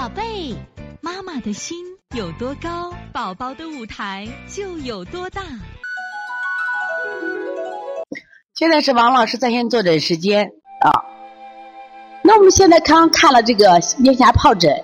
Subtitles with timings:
[0.00, 0.56] 宝贝，
[1.02, 1.76] 妈妈的心
[2.16, 5.42] 有多高，宝宝的舞台就有多大。
[8.54, 10.50] 现在是王老师在线坐诊时间
[10.80, 10.88] 啊。
[12.22, 14.74] 那我们现在刚看了这个咽峡疱疹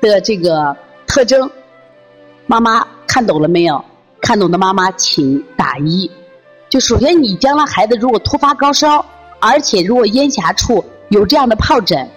[0.00, 0.74] 的这个
[1.06, 1.50] 特征，
[2.46, 3.84] 妈妈看懂了没有？
[4.22, 6.10] 看懂的妈妈请打一。
[6.70, 9.04] 就首先，你将来孩子如果突发高烧，
[9.40, 12.08] 而且如果咽峡处有这样的疱疹，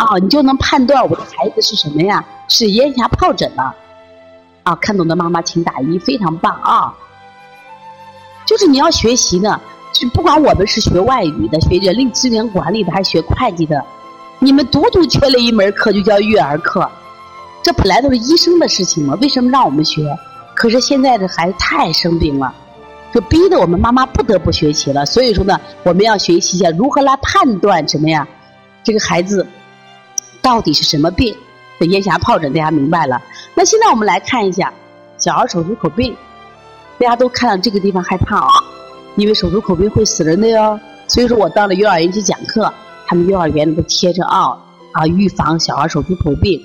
[0.00, 2.24] 啊，你就能判断我的孩子是什么呀？
[2.48, 3.74] 是咽峡疱疹了。
[4.62, 6.94] 啊，看懂的妈妈请打一，非常棒啊！
[8.46, 9.60] 就是你要学习呢，
[9.92, 13.84] 就不管我们是学外语的、学人力资源管理的，还是学会计的，
[14.38, 16.90] 你们独独缺了一门课，就叫育儿课。
[17.62, 20.02] 这本来都是医生的事情嘛，为什么让我们学？
[20.54, 22.54] 可是现在的孩子太生病了。
[23.12, 28.26] 就逼得我们妈妈不得不学习了，所以说呢，我们要学习一下如何来判断什么呀？
[28.82, 29.46] 这个孩子
[30.42, 31.36] 到底是什么病？
[31.78, 33.20] 这咽峡疱疹大家明白了。
[33.54, 34.72] 那现在我们来看一下
[35.18, 36.14] 小儿手足口病，
[36.98, 38.52] 大家都看到这个地方害怕啊，
[39.16, 40.78] 因为手足口病会死人的哟。
[41.06, 42.72] 所以说我到了幼儿园去讲课，
[43.06, 44.56] 他们幼儿园里都贴着啊
[44.92, 46.60] 啊，预防小儿手足口病，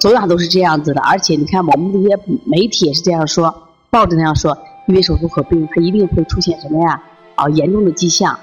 [0.00, 1.00] 总样都是这样子的。
[1.02, 3.54] 而且你看我们这些媒体也是这样说，
[3.90, 4.56] 报纸那样说。
[4.86, 7.00] 因为手足口病，它一定会出现什么呀？
[7.36, 8.36] 啊，严重的迹象，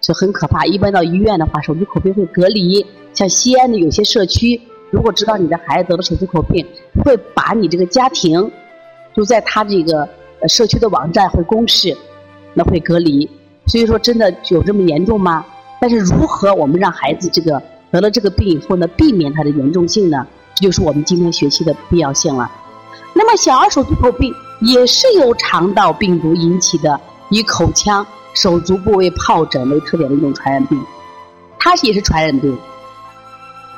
[0.00, 0.64] 是很可怕。
[0.64, 2.84] 一般到医院的话，手足口病会隔离。
[3.12, 6.66] 像西安的有些社区，如果知道你的孩子得了手足口病，
[7.04, 8.50] 会把你这个家庭
[9.14, 10.08] 就在他这个
[10.48, 11.96] 社区的网站会公示，
[12.54, 13.28] 那会隔离。
[13.66, 15.44] 所以说，真的有这么严重吗？
[15.80, 20.26] 但是如何我们让孩子这个得了这个病以后呢，避免它的严重性呢？
[20.54, 22.50] 这就是我们今天学习的必要性了。
[23.14, 24.34] 那么，小儿手足口病。
[24.62, 30.80] 也是由肠道病毒引起的，以口腔、手足部位疱疹为特点的一种传染病，
[31.58, 32.56] 它也是传染病，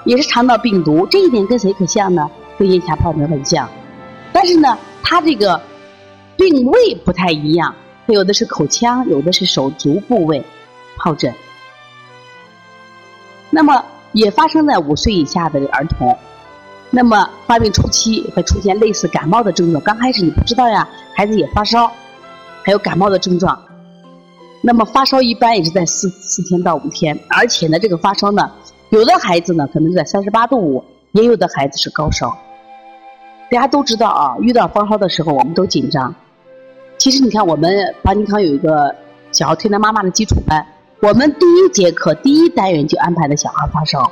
[0.04, 1.06] 也是肠道病毒。
[1.06, 2.30] 这一点跟谁可像呢？
[2.58, 3.68] 跟咽峡疱疹很像，
[4.32, 5.60] 但是呢，它这个
[6.36, 7.74] 病位不太一样，
[8.06, 10.44] 它有的是口腔，有的是手足部位
[10.98, 11.32] 疱疹。
[13.50, 16.16] 那么，也发生在五岁以下的儿童。
[16.90, 20.86] 那么发病初期会出现类似感冒的症状，刚开始你不知道呀，
[21.16, 21.90] 孩子也发烧，
[22.62, 23.58] 还有感冒的症状。
[24.64, 28.50] 那么发烧一般也是在四四天到五天，而且呢，这个发烧呢，
[28.90, 32.32] 有的孩子呢可能在三十八度五，也有的孩子是高烧。
[33.50, 36.14] 大家都知道啊，遇到发烧的时候我们都紧张。
[36.96, 38.94] 其实你看，我们邦尼康有一个
[39.32, 40.64] 小儿推拿妈妈的基础班，
[41.00, 44.10] 我们第一节课第一单元就安排的小孩发烧。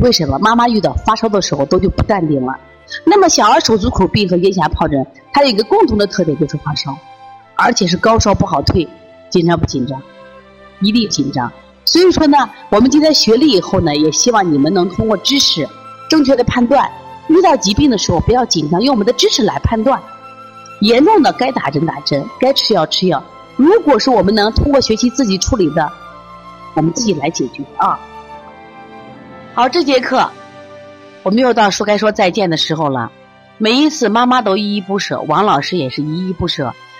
[0.00, 2.52] 为什么妈妈遇到发烧的时候都就不淡定了？
[3.04, 6.96] 那么小儿手足口病和咽峡疱疹，它有一个共同的特点就是发烧，
[7.54, 8.86] 而且是高烧不好退，
[9.30, 10.00] 紧张不紧张？
[10.80, 11.50] 一定紧张。
[11.84, 12.36] 所以说呢，
[12.70, 15.66] 我们今天学了以后呢，也希望你们能通过知识
[16.08, 16.90] 正确的判断，
[17.28, 20.00] 遇到疾病的时候不要紧张，用我们的知识来判断。
[20.80, 23.22] 严重的该打针打针，该吃药吃药。
[23.56, 25.90] 如果是我们能通过学习自己处理的，
[26.74, 27.98] 我们自己来解决啊。
[29.54, 30.28] 好，这节课
[31.22, 33.10] 我们又到说该说再见的时候了。
[33.58, 36.74] 每一次妈妈都依依不舍，王老师也是依依不舍。